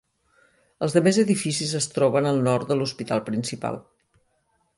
[0.87, 3.79] Els demés edificis es troben al nord de l'hospital principal.